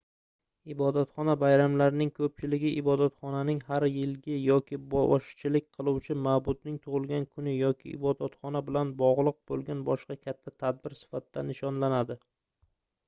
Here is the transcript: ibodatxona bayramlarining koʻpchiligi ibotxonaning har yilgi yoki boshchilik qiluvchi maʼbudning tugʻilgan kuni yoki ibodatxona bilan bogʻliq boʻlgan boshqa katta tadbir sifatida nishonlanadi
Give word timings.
ibodatxona 0.73 1.33
bayramlarining 1.41 2.11
koʻpchiligi 2.19 2.69
ibotxonaning 2.77 3.57
har 3.67 3.83
yilgi 3.97 4.37
yoki 4.45 4.79
boshchilik 4.95 5.67
qiluvchi 5.77 6.17
maʼbudning 6.29 6.79
tugʻilgan 6.87 7.27
kuni 7.35 7.53
yoki 7.57 7.89
ibodatxona 7.99 8.61
bilan 8.71 8.93
bogʻliq 9.03 9.37
boʻlgan 9.53 9.83
boshqa 9.91 10.17
katta 10.27 10.55
tadbir 10.65 10.97
sifatida 11.03 11.45
nishonlanadi 11.53 12.19